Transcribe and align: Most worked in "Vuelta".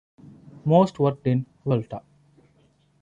Most 0.65 0.97
worked 0.97 1.27
in 1.27 1.45
"Vuelta". 1.63 2.01